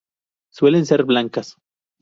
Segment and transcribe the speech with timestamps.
[0.51, 1.57] Suelen ser blancas.